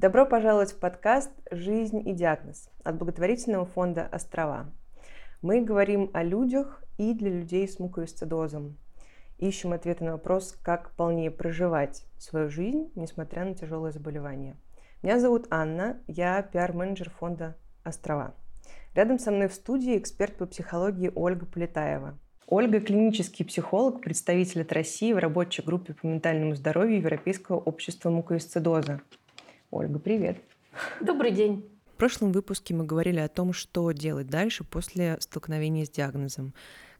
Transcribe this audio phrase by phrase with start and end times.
[0.00, 4.72] Добро пожаловать в подкаст «Жизнь и диагноз» от благотворительного фонда «Острова».
[5.42, 8.78] Мы говорим о людях и для людей с муковисцидозом.
[9.38, 14.54] Ищем ответы на вопрос, как полнее проживать свою жизнь, несмотря на тяжелое заболевание.
[15.02, 18.36] Меня зовут Анна, я пиар-менеджер фонда «Острова».
[18.94, 22.16] Рядом со мной в студии эксперт по психологии Ольга Полетаева–
[22.50, 29.02] Ольга– клинический психолог, представитель от России в рабочей группе по ментальному здоровью Европейского общества муковисцидоза.
[29.70, 30.38] Ольга, привет.
[31.00, 31.68] Добрый день.
[31.92, 36.54] В прошлом выпуске мы говорили о том, что делать дальше после столкновения с диагнозом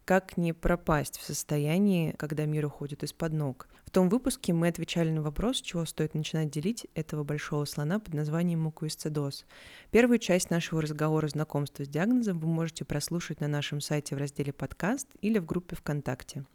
[0.08, 3.68] как не пропасть в состоянии, когда мир уходит из-под ног.
[3.84, 7.98] В том выпуске мы отвечали на вопрос, с чего стоит начинать делить этого большого слона
[8.00, 9.44] под названием мукоисцидоз.
[9.90, 14.50] Первую часть нашего разговора знакомства с диагнозом вы можете прослушать на нашем сайте в разделе
[14.54, 16.46] «Подкаст» или в группе ВКонтакте.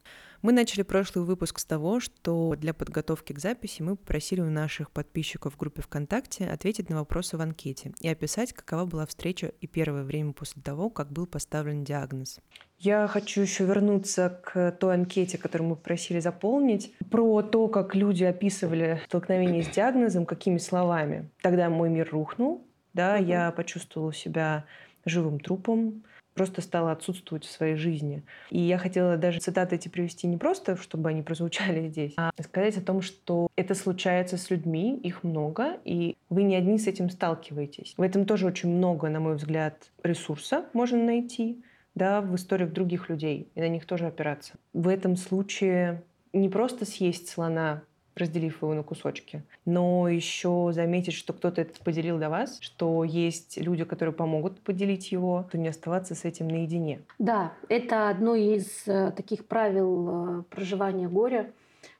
[0.43, 4.91] Мы начали прошлый выпуск с того, что для подготовки к записи мы попросили у наших
[4.91, 9.67] подписчиков в группе ВКонтакте ответить на вопросы в анкете и описать, какова была встреча и
[9.67, 12.41] первое время после того, как был поставлен диагноз.
[12.77, 18.25] Я хочу еще вернуться к той анкете, которую мы просили заполнить, про то, как люди
[18.25, 21.29] описывали столкновение с диагнозом, какими словами.
[21.41, 23.23] Тогда мой мир рухнул, да, угу.
[23.23, 24.65] я почувствовала себя
[25.05, 28.23] живым трупом, просто стала отсутствовать в своей жизни.
[28.49, 32.77] И я хотела даже цитаты эти привести не просто, чтобы они прозвучали здесь, а сказать
[32.77, 37.09] о том, что это случается с людьми, их много, и вы не одни с этим
[37.09, 37.93] сталкиваетесь.
[37.97, 41.63] В этом тоже очень много, на мой взгляд, ресурса можно найти
[41.95, 44.53] да, в историях других людей, и на них тоже опираться.
[44.73, 47.83] В этом случае не просто съесть слона
[48.15, 49.43] разделив его на кусочки.
[49.65, 55.11] Но еще заметить, что кто-то это поделил до вас, что есть люди, которые помогут поделить
[55.11, 57.01] его, то не оставаться с этим наедине.
[57.19, 61.51] Да, это одно из э, таких правил э, проживания горя.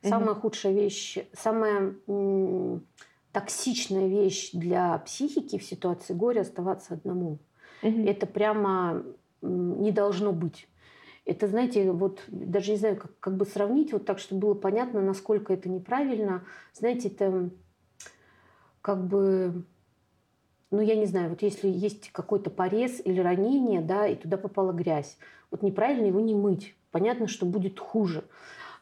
[0.02, 0.41] Самая угу.
[0.41, 1.94] худшая вещь, самая
[3.31, 7.39] токсичная вещь для психики в ситуации горя оставаться одному.
[7.81, 8.08] Угу.
[8.08, 9.03] Это прямо
[9.41, 10.67] не должно быть.
[11.25, 15.01] Это, знаете, вот даже не знаю, как, как бы сравнить вот так, чтобы было понятно,
[15.01, 16.44] насколько это неправильно.
[16.73, 17.50] Знаете, это
[18.81, 19.63] как бы,
[20.69, 24.73] ну я не знаю, вот если есть какой-то порез или ранение, да, и туда попала
[24.73, 25.17] грязь,
[25.50, 26.75] вот неправильно его не мыть.
[26.91, 28.25] Понятно, что будет хуже.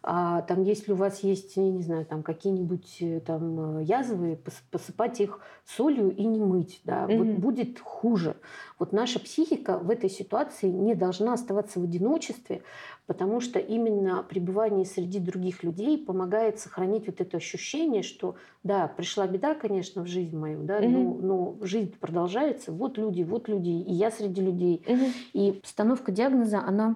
[0.03, 4.39] А там, если у вас есть, я не знаю, там какие-нибудь э, там э, язвы,
[4.71, 7.17] посыпать их солью и не мыть, да, mm-hmm.
[7.17, 8.35] вот будет хуже.
[8.79, 12.63] Вот наша психика в этой ситуации не должна оставаться в одиночестве,
[13.05, 19.27] потому что именно пребывание среди других людей помогает сохранить вот это ощущение, что да, пришла
[19.27, 20.89] беда, конечно, в жизнь мою, да, mm-hmm.
[20.89, 22.71] но, но жизнь продолжается.
[22.71, 24.83] Вот люди, вот люди, и я среди людей.
[24.83, 25.11] Mm-hmm.
[25.33, 26.95] И постановка диагноза, она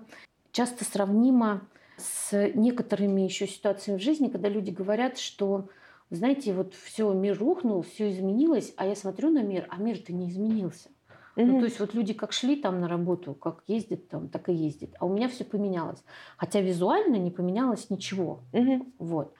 [0.51, 1.61] часто сравнима
[1.97, 5.69] с некоторыми еще ситуациями в жизни, когда люди говорят, что,
[6.09, 10.29] знаете, вот все, мир рухнул, все изменилось, а я смотрю на мир, а мир-то не
[10.29, 10.89] изменился.
[11.35, 11.45] Mm-hmm.
[11.45, 14.53] Ну, то есть вот люди как шли там на работу, как ездят там, так и
[14.53, 14.91] ездят.
[14.99, 16.01] А у меня все поменялось.
[16.37, 18.41] Хотя визуально не поменялось ничего.
[18.53, 18.93] Mm-hmm.
[18.99, 19.33] Вот.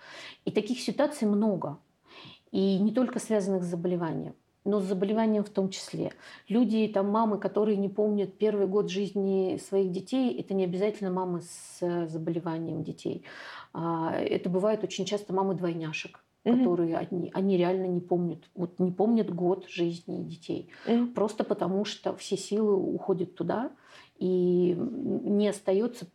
[0.44, 1.80] И таких ситуаций много.
[2.52, 6.12] И не только связанных с заболеванием но с заболеванием в том числе.
[6.50, 11.42] Люди, там мамы, которые не помнят первый год жизни своих детей, это не обязательно мамы
[11.42, 13.24] с э, заболеванием детей.
[13.74, 16.58] А, это бывает очень часто мамы двойняшек угу.
[16.58, 18.40] которые они, они реально не помнят.
[18.54, 20.70] Вот не помнят год жизни детей.
[20.88, 21.08] Угу.
[21.08, 23.72] Просто потому, что все силы уходят туда,
[24.18, 26.08] и не остается,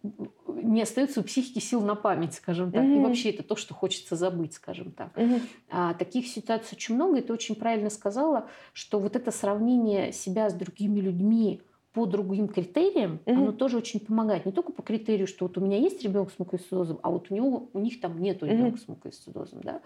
[0.47, 2.83] не остается у психики сил на память, скажем так.
[2.83, 2.93] Угу.
[2.93, 5.17] И вообще это то, что хочется забыть, скажем так.
[5.17, 5.41] Угу.
[5.71, 10.49] А, таких ситуаций очень много, и ты очень правильно сказала, что вот это сравнение себя
[10.49, 11.61] с другими людьми,
[11.93, 13.37] по другим критериям, угу.
[13.37, 14.47] оно тоже очень помогает.
[14.47, 17.35] Не только по критерию, что вот у меня есть ребенок с мукоисцидозом, а вот у
[17.35, 18.85] него у них там нет ребенка угу.
[18.85, 19.61] с мукоисцидозом.
[19.63, 19.81] Да?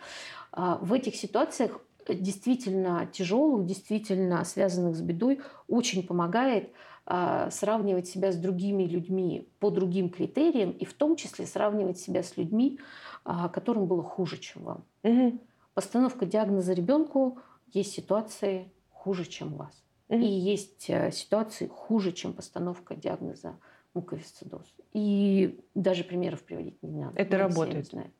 [0.53, 6.71] А в этих ситуациях действительно тяжелых, действительно связанных с бедой, очень помогает
[7.07, 12.37] сравнивать себя с другими людьми по другим критериям, и в том числе сравнивать себя с
[12.39, 12.81] людьми,
[13.25, 14.85] а, которым было хуже, чем вам.
[15.03, 15.39] Угу.
[15.75, 17.39] Постановка диагноза ребенку
[17.73, 19.85] есть ситуации хуже, чем у вас.
[20.09, 20.23] Mm-hmm.
[20.23, 23.57] И есть э, ситуации хуже, чем постановка диагноза
[23.95, 24.75] муковисцидоз.
[24.93, 27.21] И даже примеров приводить не надо.
[27.21, 27.87] Это работает?
[27.87, 28.11] Знаю.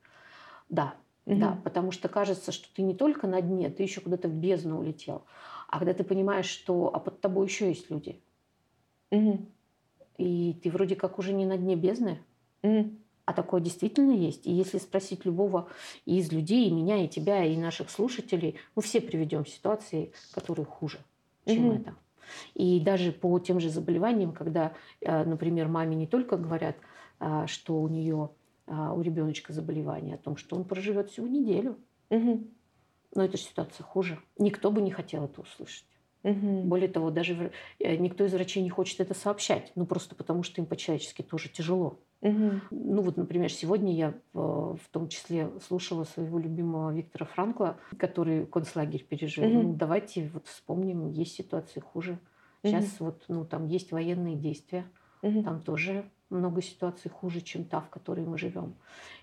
[0.69, 0.95] Да,
[1.25, 1.37] mm-hmm.
[1.37, 4.79] да, потому что кажется, что ты не только на дне, ты еще куда-то в бездну
[4.79, 5.25] улетел.
[5.67, 8.21] А когда ты понимаешь, что а под тобой еще есть люди,
[9.11, 9.45] mm-hmm.
[10.17, 12.19] и ты вроде как уже не на дне бездны,
[12.63, 12.97] mm-hmm.
[13.27, 14.45] А такое действительно есть.
[14.45, 15.67] И если спросить любого
[16.05, 20.99] из людей, и меня, и тебя, и наших слушателей, мы все приведем ситуации, которые хуже
[21.45, 21.75] чем угу.
[21.75, 21.95] это.
[22.53, 26.75] И даже по тем же заболеваниям, когда, э, например, маме не только говорят,
[27.19, 28.31] э, что у нее,
[28.67, 31.77] э, у ребеночка заболевание, о том, что он проживет всего неделю.
[32.09, 32.47] Угу.
[33.15, 34.19] Но эта ситуация хуже.
[34.37, 35.85] Никто бы не хотел это услышать.
[36.25, 36.63] Угу.
[36.63, 39.71] Более того, даже э, никто из врачей не хочет это сообщать.
[39.75, 41.99] Ну, просто потому что им по-человечески тоже тяжело.
[42.21, 42.51] Угу.
[42.71, 49.03] Ну, вот, например, сегодня я в том числе слушала своего любимого Виктора Франкла, который концлагерь
[49.03, 49.45] пережил.
[49.45, 49.53] Угу.
[49.53, 52.17] Ну, давайте вот вспомним, есть ситуации хуже.
[52.63, 53.05] Сейчас угу.
[53.05, 54.85] вот, ну, там есть военные действия.
[55.21, 55.43] Угу.
[55.43, 58.73] Там тоже много ситуаций хуже, чем та, в которой мы живем.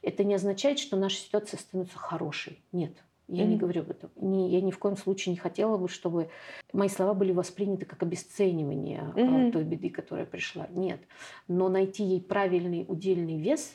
[0.03, 2.61] Это не означает, что наша ситуация становится хорошей.
[2.71, 2.93] Нет.
[3.29, 3.47] Я mm-hmm.
[3.47, 4.11] не говорю об этом.
[4.17, 6.29] Не, я ни в коем случае не хотела бы, чтобы
[6.73, 9.53] мои слова были восприняты как обесценивание mm-hmm.
[9.53, 10.67] той беды, которая пришла.
[10.71, 11.01] Нет.
[11.49, 13.75] Но найти ей правильный удельный вес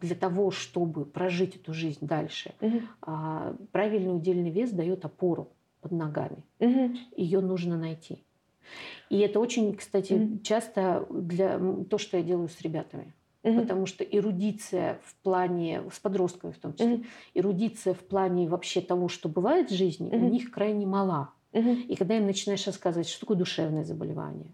[0.00, 3.68] для того, чтобы прожить эту жизнь дальше, mm-hmm.
[3.72, 6.42] правильный удельный вес дает опору под ногами.
[6.60, 6.96] Mm-hmm.
[7.16, 8.24] Ее нужно найти.
[9.10, 10.42] И это очень, кстати, mm-hmm.
[10.42, 11.60] часто для
[11.90, 13.12] то, что я делаю с ребятами.
[13.44, 13.60] Угу.
[13.60, 17.04] Потому что эрудиция в плане, с подростками в том числе, угу.
[17.34, 20.26] эрудиция в плане вообще того, что бывает в жизни, угу.
[20.26, 21.30] у них крайне мала.
[21.52, 21.70] Угу.
[21.88, 24.50] И когда им начинаешь рассказывать, что такое душевное заболевание,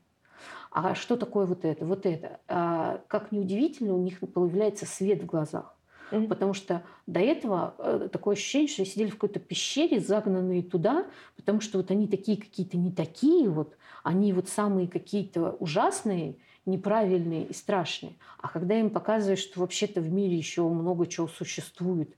[0.72, 5.26] а что такое вот это, вот это, а, как неудивительно, у них появляется свет в
[5.26, 5.75] глазах.
[6.12, 6.28] Mm-hmm.
[6.28, 11.06] Потому что до этого э, такое ощущение, что они сидели в какой-то пещере, загнанные туда,
[11.37, 16.37] потому что вот они такие какие-то не такие, вот, они вот самые какие-то ужасные,
[16.70, 18.14] неправильные и страшные.
[18.38, 22.17] А когда им показываешь, что вообще-то в мире еще много чего существует,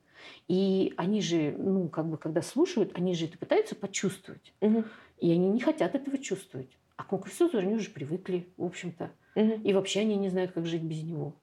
[0.49, 4.52] и они же, ну, как бы, когда слушают, они же это пытаются почувствовать.
[4.60, 4.84] Угу.
[5.19, 6.70] И они не хотят этого чувствовать.
[6.96, 9.10] А к конкурсозу они уже привыкли, в общем-то.
[9.34, 9.60] Угу.
[9.64, 11.34] И вообще они не знают, как жить без него.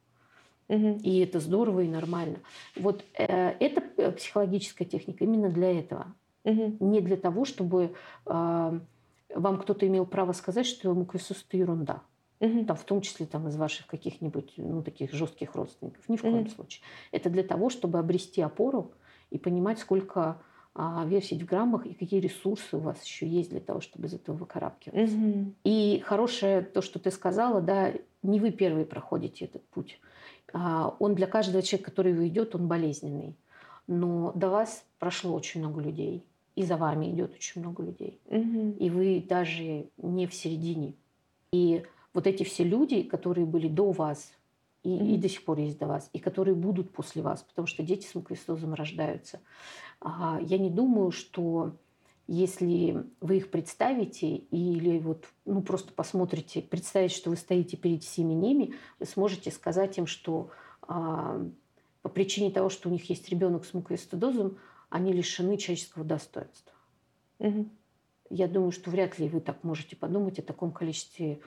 [0.69, 0.99] Угу.
[1.03, 2.39] И это здорово и нормально.
[2.75, 3.25] Вот э,
[3.59, 6.13] это э, психологическая техника именно для этого.
[6.43, 6.77] Угу.
[6.79, 7.95] Не для того, чтобы
[8.25, 8.79] э,
[9.35, 12.03] вам кто-то имел право сказать, что муквисус– это ерунда.
[12.39, 12.65] Угу.
[12.65, 16.07] Там, в том числе там, из ваших каких-нибудь ну, таких жестких родственников.
[16.07, 16.49] Ни в коем угу.
[16.49, 16.83] случае.
[17.11, 18.93] Это для того, чтобы обрести опору
[19.29, 20.41] и понимать, сколько
[20.73, 24.13] а, весить в граммах и какие ресурсы у вас еще есть для того, чтобы из
[24.13, 25.15] этого выкарабкиваться.
[25.15, 25.53] Угу.
[25.65, 27.91] И хорошее то, что ты сказала, да,
[28.23, 29.99] не вы первые проходите этот путь.
[30.53, 33.35] А, он для каждого человека, который его идет, он болезненный.
[33.87, 36.23] Но до вас прошло очень много людей.
[36.55, 38.19] И за вами идет очень много людей.
[38.27, 38.75] Угу.
[38.79, 40.93] И вы даже не в середине.
[41.51, 41.83] И
[42.13, 44.31] вот эти все люди, которые были до вас
[44.83, 45.13] и, mm-hmm.
[45.13, 48.07] и до сих пор есть до вас, и которые будут после вас, потому что дети
[48.07, 49.39] с муквистозом рождаются.
[50.01, 51.75] А, я не думаю, что
[52.27, 58.33] если вы их представите или вот, ну, просто посмотрите, представить, что вы стоите перед всеми
[58.33, 60.51] ними, вы сможете сказать им, что
[60.83, 61.43] а,
[62.01, 64.57] по причине того, что у них есть ребенок с муковисцидозом,
[64.89, 66.73] они лишены человеческого достоинства.
[67.39, 67.69] Угу.
[68.29, 71.39] Я думаю, что вряд ли вы так можете подумать о таком количестве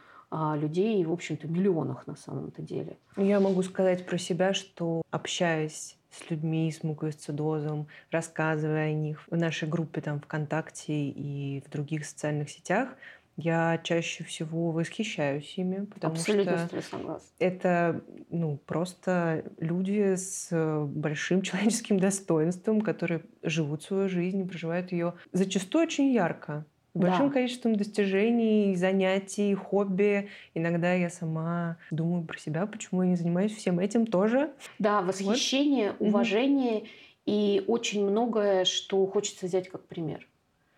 [0.56, 2.96] людей, в общем-то, миллионах на самом-то деле.
[3.16, 9.36] Я могу сказать про себя, что общаясь с людьми с муковисцидозом, рассказывая о них в
[9.36, 12.90] нашей группе там ВКонтакте и в других социальных сетях,
[13.36, 20.48] я чаще всего восхищаюсь ими, потому Абсолютно что это ну, просто люди с
[20.86, 27.34] большим человеческим достоинством, которые живут свою жизнь, проживают ее зачастую очень ярко большим да.
[27.34, 30.28] количеством достижений, занятий, хобби.
[30.54, 34.52] Иногда я сама думаю про себя, почему я не занимаюсь всем этим тоже.
[34.78, 36.08] Да, восхищение, вот.
[36.08, 36.86] уважение угу.
[37.26, 40.26] и очень многое, что хочется взять как пример.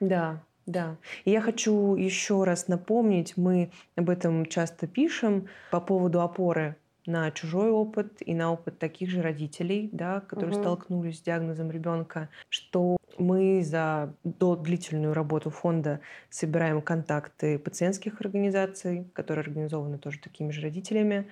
[0.01, 0.97] Да, да.
[1.25, 7.31] И я хочу еще раз напомнить, мы об этом часто пишем по поводу опоры на
[7.33, 10.63] чужой опыт и на опыт таких же родителей, да, которые угу.
[10.63, 19.43] столкнулись с диагнозом ребенка, что мы за длительную работу фонда собираем контакты пациентских организаций, которые
[19.45, 21.27] организованы тоже такими же родителями,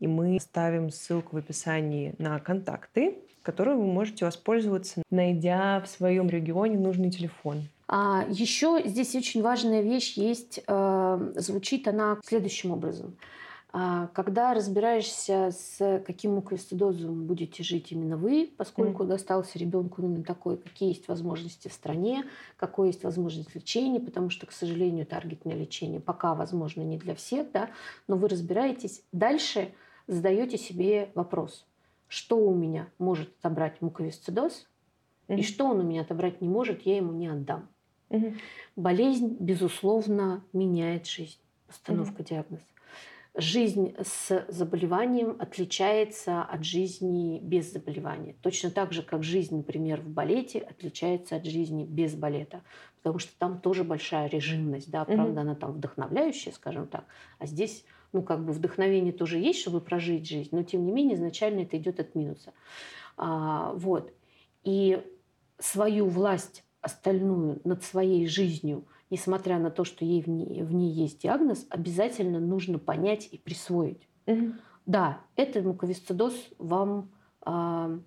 [0.00, 6.28] и мы ставим ссылку в описании на контакты, которые вы можете воспользоваться, найдя в своем
[6.28, 7.68] регионе нужный телефон.
[7.88, 13.16] А еще здесь очень важная вещь есть, э, звучит она следующим образом.
[13.74, 20.58] А когда разбираешься, с каким муковисцидозом будете жить именно вы, поскольку достался ребенку именно такой,
[20.58, 22.24] какие есть возможности в стране,
[22.58, 27.50] какое есть возможность лечения, потому что, к сожалению, таргетное лечение пока возможно не для всех,
[27.50, 27.70] да,
[28.08, 29.04] но вы разбираетесь.
[29.10, 29.72] Дальше
[30.06, 31.66] задаете себе вопрос,
[32.08, 34.68] что у меня может отобрать муковисцидоз,
[35.28, 35.38] mm.
[35.38, 37.70] и что он у меня отобрать не может, я ему не отдам.
[38.10, 38.36] Mm.
[38.76, 41.38] Болезнь, безусловно, меняет жизнь.
[41.66, 42.28] Постановка mm.
[42.28, 42.71] диагноза
[43.34, 48.36] жизнь с заболеванием отличается от жизни без заболевания.
[48.42, 52.62] Точно так же, как жизнь, например, в балете отличается от жизни без балета.
[53.02, 54.90] Потому что там тоже большая режимность.
[54.90, 55.04] Да?
[55.04, 55.42] Правда, mm-hmm.
[55.42, 57.04] она там вдохновляющая, скажем так.
[57.38, 61.16] А здесь ну, как бы вдохновение тоже есть, чтобы прожить жизнь, но тем не менее
[61.16, 62.52] изначально это идет от минуса.
[63.16, 64.12] А, вот.
[64.64, 65.02] И
[65.58, 70.90] свою власть остальную над своей жизнью, несмотря на то, что ей в ней, в ней
[70.90, 74.08] есть диагноз, обязательно нужно понять и присвоить.
[74.26, 74.52] Угу.
[74.86, 77.12] Да, этот муковисцидоз вам
[77.44, 77.98] э,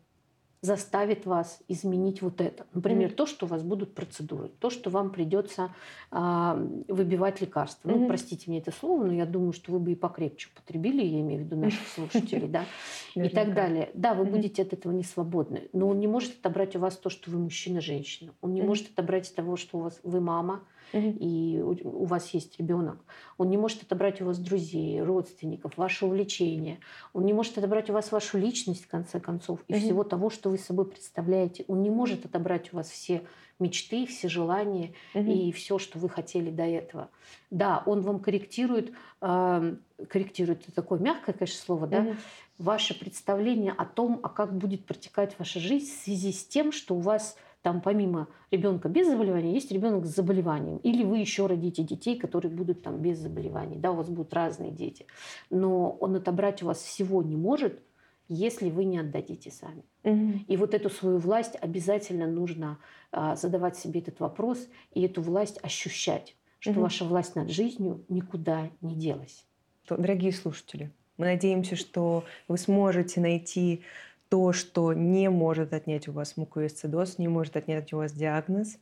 [0.65, 2.65] заставит вас изменить вот это.
[2.73, 3.15] Например, mm-hmm.
[3.15, 5.73] то, что у вас будут процедуры, то, что вам придется
[6.11, 7.89] э, выбивать лекарства.
[7.89, 7.99] Mm-hmm.
[7.99, 11.21] Ну, простите мне это слово, но я думаю, что вы бы и покрепче употребили, я
[11.21, 12.65] имею в виду наших слушателей, да,
[13.15, 13.91] и так далее.
[13.93, 17.09] Да, вы будете от этого не свободны, но он не может отобрать у вас то,
[17.09, 18.33] что вы мужчина-женщина.
[18.41, 20.61] Он не может отобрать того, что у вас вы мама,
[20.93, 22.97] и у вас есть ребенок.
[23.37, 26.79] Он не может отобрать у вас друзей, родственников, ваше увлечение.
[27.13, 30.49] Он не может отобрать у вас вашу личность, в конце концов, и всего того, что
[30.49, 31.65] вы собой представляете.
[31.67, 33.23] Он не может отобрать у вас все
[33.59, 35.31] мечты, все желания угу.
[35.31, 37.09] и все, что вы хотели до этого.
[37.51, 39.75] Да, он вам корректирует, э,
[40.09, 42.15] корректирует это такое мягкое, конечно, слово, да, угу.
[42.57, 46.95] ваше представление о том, а как будет протекать ваша жизнь в связи с тем, что
[46.95, 50.77] у вас там помимо ребенка без заболевания есть ребенок с заболеванием.
[50.83, 53.77] Или вы еще родите детей, которые будут там без заболеваний.
[53.77, 55.07] Да, у вас будут разные дети.
[55.49, 57.81] Но он отобрать у вас всего не может,
[58.27, 59.83] если вы не отдадите сами.
[60.03, 60.45] Угу.
[60.47, 62.79] И вот эту свою власть обязательно нужно
[63.11, 66.81] а, задавать себе этот вопрос и эту власть ощущать, что угу.
[66.81, 69.45] ваша власть над жизнью никуда не делась.
[69.87, 73.83] Дорогие слушатели, мы надеемся, что вы сможете найти
[74.29, 78.79] то, что не может отнять у вас муковисцидоз, не может отнять у вас диагноз,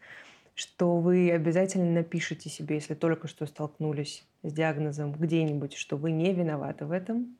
[0.56, 6.34] что вы обязательно напишите себе, если только что столкнулись с диагнозом где-нибудь, что вы не
[6.34, 7.38] виноваты в этом.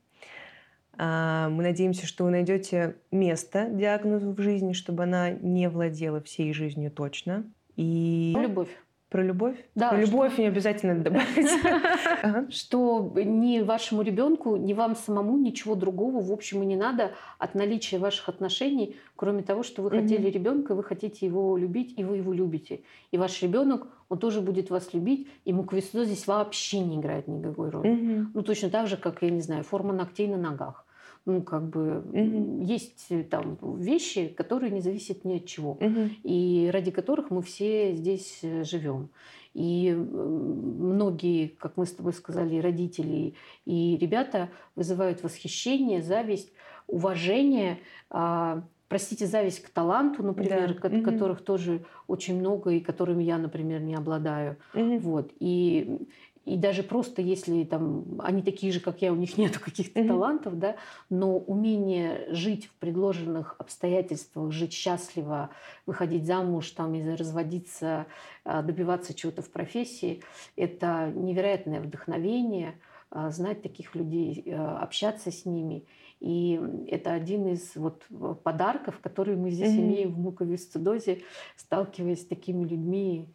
[0.98, 6.52] А, мы надеемся, что вы найдете место диагнозу в жизни, чтобы она не владела всей
[6.52, 7.44] жизнью точно.
[7.76, 8.34] И...
[8.36, 8.68] Любовь.
[9.14, 9.56] Про любовь?
[9.76, 9.90] Да.
[9.90, 10.42] Про любовь что...
[10.42, 12.52] не обязательно добавить.
[12.52, 17.54] Что ни вашему ребенку, ни вам самому ничего другого, в общем, и не надо от
[17.54, 22.16] наличия ваших отношений, кроме того, что вы хотели ребенка, вы хотите его любить, и вы
[22.16, 22.80] его любите.
[23.12, 27.70] И ваш ребенок, он тоже будет вас любить, и муквисцидоз здесь вообще не играет никакой
[27.70, 28.26] роли.
[28.34, 30.83] Ну, точно так же, как, я не знаю, форма ногтей на ногах
[31.26, 32.64] ну, как бы mm-hmm.
[32.64, 36.10] есть э, там вещи, которые не зависят ни от чего, mm-hmm.
[36.22, 39.08] и ради которых мы все здесь э, живем.
[39.54, 46.52] И многие, как мы с тобой сказали, родители и ребята вызывают восхищение, зависть,
[46.88, 47.78] уважение,
[48.10, 50.88] а, простите, зависть к таланту, например, да.
[50.88, 51.02] mm-hmm.
[51.02, 54.56] которых тоже очень много и которыми я, например, не обладаю.
[54.74, 54.98] Mm-hmm.
[54.98, 55.32] Вот.
[55.38, 55.98] И
[56.44, 60.08] и даже просто если там они такие же, как я, у них нету каких-то mm-hmm.
[60.08, 60.76] талантов, да,
[61.08, 65.50] но умение жить в предложенных обстоятельствах, жить счастливо,
[65.86, 68.06] выходить замуж, там, и разводиться,
[68.44, 70.22] а, добиваться чего-то в профессии,
[70.56, 72.78] это невероятное вдохновение,
[73.10, 75.86] а, знать таких людей, а, общаться с ними.
[76.20, 78.04] И это один из вот
[78.42, 79.80] подарков, которые мы здесь mm-hmm.
[79.80, 81.22] имеем в муковисцидозе,
[81.56, 83.28] сталкиваясь с такими людьми.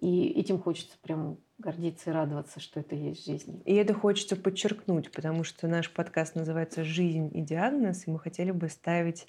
[0.00, 3.60] И этим хочется прям гордиться и радоваться, что это есть в жизни.
[3.64, 8.50] И это хочется подчеркнуть, потому что наш подкаст называется «Жизнь и диагноз», и мы хотели
[8.50, 9.26] бы ставить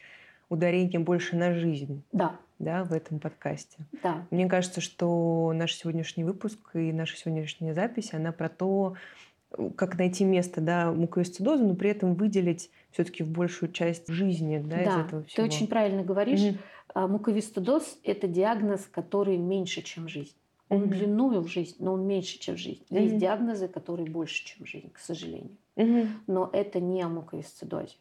[0.50, 2.04] ударение больше на жизнь.
[2.12, 2.38] Да.
[2.60, 3.78] Да, в этом подкасте.
[4.04, 4.28] Да.
[4.30, 8.96] Мне кажется, что наш сегодняшний выпуск и наша сегодняшняя запись, она про то,
[9.76, 14.76] как найти место да, муковисцидоза, но при этом выделить все-таки в большую часть жизни да,
[14.76, 15.36] да, из этого всего.
[15.36, 16.40] Ты очень правильно говоришь.
[16.40, 17.08] Mm-hmm.
[17.08, 20.36] Муковисцидоз– это диагноз, который меньше, чем жизнь.
[20.72, 20.88] Он mm-hmm.
[20.88, 22.82] длиною в жизнь, но он меньше, чем жизнь.
[22.90, 23.04] Mm-hmm.
[23.04, 25.58] Есть диагнозы, которые больше, чем жизнь, к сожалению.
[25.76, 26.08] Mm-hmm.
[26.28, 27.96] Но это не о муковисцидозе.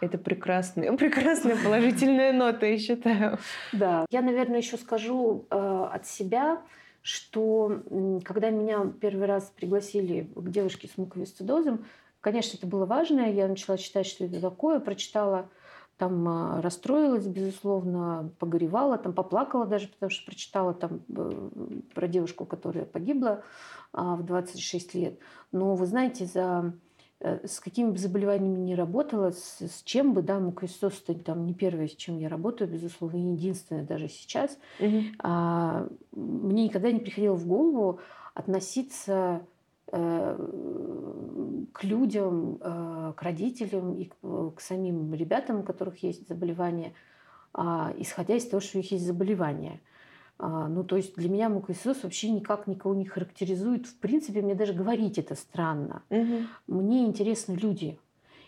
[0.00, 3.38] Это прекрасная, прекрасная положительная нота, я считаю.
[3.72, 4.06] Да.
[4.10, 6.62] Я, наверное, еще скажу э, от себя,
[7.02, 11.86] что э, когда меня первый раз пригласили к девушке с муковисцидозом,
[12.20, 13.28] конечно, это было важно.
[13.32, 15.48] Я начала читать, что это такое, прочитала
[15.98, 21.48] там а, расстроилась, безусловно, погоревала, там поплакала даже, потому что прочитала там э,
[21.94, 23.42] про девушку, которая погибла
[23.92, 25.18] а, в 26 лет.
[25.52, 26.74] Но вы знаете, за
[27.20, 31.54] э, с какими бы заболеваниями не работала, с, с чем бы, да, мукоисцоз там не
[31.54, 35.00] первое, с чем я работаю, безусловно, не единственное даже сейчас, угу.
[35.20, 38.00] а, мне никогда не приходило в голову
[38.34, 39.46] относиться
[39.88, 46.92] к людям, э, к родителям и к самим ребятам, у которых есть заболевание,
[47.52, 49.80] а, исходя из того, что у них есть заболевание.
[50.38, 53.86] А, ну, то есть для меня мукоисцидоз вообще никак никого не характеризует.
[53.86, 56.02] В принципе, мне даже говорить это странно.
[56.10, 56.36] Угу.
[56.66, 57.98] Мне интересны люди.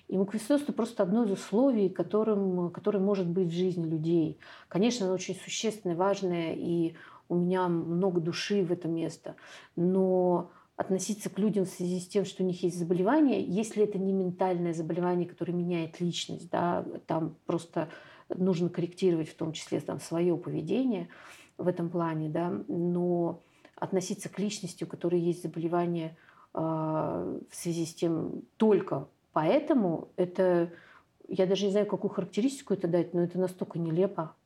[0.09, 4.39] И мукоисцидоз– это просто одно из условий, которым, которое может быть в жизни людей.
[4.69, 6.95] Конечно, оно очень существенное, важное, и
[7.29, 9.37] у меня много души в это место.
[9.77, 13.99] Но относиться к людям в связи с тем, что у них есть заболевание, если это
[13.99, 17.89] не ментальное заболевание, которое меняет личность, да, там просто
[18.29, 21.09] нужно корректировать в том числе там, свое поведение,
[21.59, 23.43] в этом плане, да, но
[23.75, 26.17] относиться к личности, у которой есть заболевание
[26.55, 30.71] э, в связи с тем только поэтому, это,
[31.27, 34.37] я даже не знаю, какую характеристику это дать, но это настолько нелепо.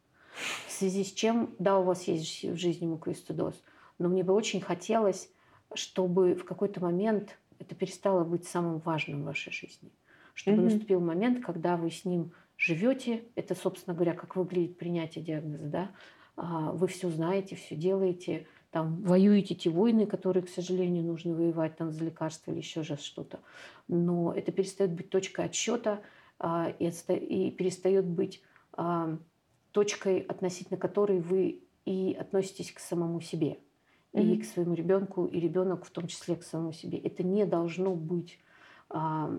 [0.66, 3.62] В связи с чем, да, у вас есть в жизни муковисцидоз,
[3.98, 5.28] но мне бы очень хотелось,
[5.74, 9.92] чтобы в какой-то момент это перестало быть самым важным в вашей жизни.
[10.34, 10.64] Чтобы mm-hmm.
[10.64, 15.90] наступил момент, когда вы с ним живете, это, собственно говоря, как выглядит принятие диагноза, да,
[16.36, 21.76] а, вы все знаете, все делаете, там воюете те войны, которые, к сожалению, нужно воевать
[21.76, 23.40] там за лекарства или еще же что-то.
[23.86, 26.00] Но это перестает быть точкой отсчета
[26.38, 29.18] а, и, и перестает быть а,
[29.72, 33.58] точкой, относительно которой вы и относитесь к самому себе,
[34.12, 34.34] mm-hmm.
[34.34, 36.98] и к своему ребенку, и ребенок в том числе к самому себе.
[36.98, 38.38] Это не должно быть
[38.90, 39.30] а,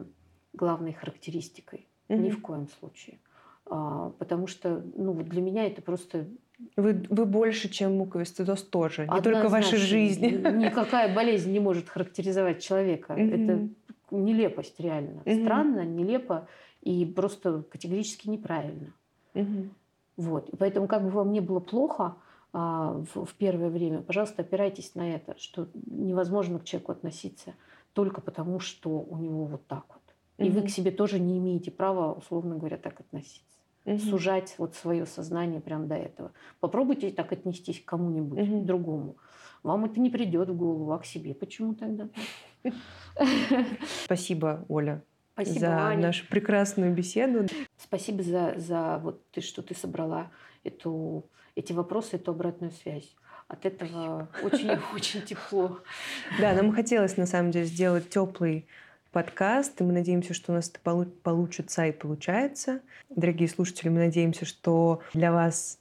[0.54, 2.18] главной характеристикой mm-hmm.
[2.18, 3.20] ни в коем случае.
[3.66, 6.28] А, потому что ну, для меня это просто
[6.76, 10.28] вы, вы больше, чем муковисцидоз тоже, не только вашей жизни.
[10.66, 13.14] Никакая болезнь не может характеризовать человека.
[13.14, 13.70] Это
[14.12, 15.22] нелепость реально.
[15.22, 16.48] Странно, нелепо
[16.82, 18.94] и просто категорически неправильно.
[20.16, 20.50] Вот.
[20.50, 22.16] И поэтому, как бы вам не было плохо
[22.54, 27.56] в, в первое время, пожалуйста, опирайтесь на это, что невозможно к человеку относиться
[27.94, 30.02] только потому, что у него вот так вот.
[30.38, 30.60] И угу.
[30.60, 33.54] вы к себе тоже не имеете права, условно говоря, так относиться
[33.86, 34.00] угу.
[34.00, 36.32] сужать вот свое сознание прямо до этого.
[36.60, 38.64] Попробуйте так отнестись к кому-нибудь угу.
[38.64, 39.18] другому.
[39.64, 42.10] Вам это не придет в голову, а к себе почему тогда?
[44.04, 45.04] Спасибо, Оля.
[45.34, 46.02] Спасибо, за Аня.
[46.08, 47.48] нашу прекрасную беседу.
[47.78, 50.32] Спасибо за, за вот ты, что ты собрала
[50.64, 53.16] эту, эти вопросы, эту обратную связь.
[53.48, 55.80] От этого очень-очень тепло.
[56.40, 58.68] Да, нам хотелось на самом деле сделать теплый
[59.12, 60.80] подкаст, и мы надеемся, что у нас это
[61.24, 62.82] получится и получается.
[63.10, 65.78] Дорогие слушатели, мы надеемся, что для вас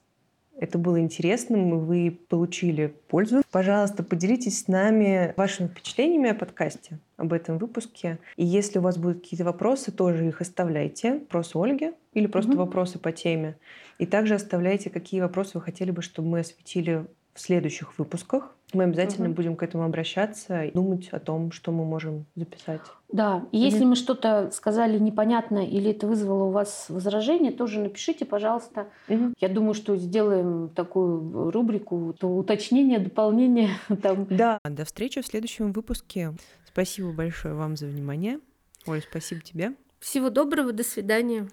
[0.63, 3.43] это было интересным, и вы получили пользу.
[3.51, 8.21] Пожалуйста, поделитесь с нами вашими впечатлениями о подкасте, об этом выпуске.
[8.37, 11.15] И если у вас будут какие-то вопросы, тоже их оставляйте.
[11.15, 12.61] Вопросы Ольге или просто угу.
[12.61, 13.57] вопросы по теме.
[13.99, 18.55] И также оставляйте, какие вопросы вы хотели бы, чтобы мы осветили в следующих выпусках.
[18.73, 19.37] Мы обязательно угу.
[19.37, 22.81] будем к этому обращаться и думать о том, что мы можем записать.
[23.11, 23.65] Да, и угу.
[23.65, 28.89] если мы что-то сказали непонятно или это вызвало у вас возражение, тоже напишите, пожалуйста.
[29.09, 29.35] Угу.
[29.39, 33.71] Я думаю, что сделаем такую рубрику, то уточнение, дополнение.
[34.03, 34.27] Там.
[34.31, 34.59] Да.
[34.65, 36.33] До встречи в следующем выпуске.
[36.67, 38.41] Спасибо большое вам за внимание.
[38.87, 39.75] Оль, спасибо тебе.
[40.01, 41.49] Всего доброго, до свидания.